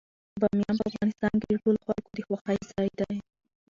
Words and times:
بامیان 0.41 0.75
په 0.79 0.85
افغانستان 0.91 1.33
کې 1.39 1.47
د 1.49 1.53
ټولو 1.63 1.79
خلکو 1.87 2.09
د 2.15 2.19
خوښې 2.27 2.55
ځای 2.71 2.87
دی. 2.99 3.17